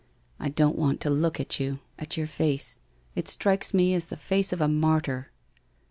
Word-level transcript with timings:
'I 0.39 0.49
don't 0.49 0.79
want 0.79 0.99
to 1.01 1.11
look 1.11 1.39
at 1.39 1.59
you— 1.59 1.77
at 1.99 2.17
your 2.17 2.25
face. 2.25 2.79
It 3.13 3.27
strikes 3.29 3.71
me 3.71 3.93
as 3.93 4.07
the 4.07 4.17
face 4.17 4.51
of 4.51 4.59
a 4.59 4.67
martyr.' 4.67 5.29